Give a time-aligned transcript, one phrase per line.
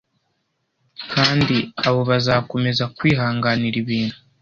[1.13, 1.57] Kandi
[1.87, 4.15] abo bazakomeza kwihanganira ibintu."